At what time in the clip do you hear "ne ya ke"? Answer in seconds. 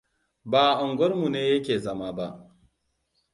1.29-1.75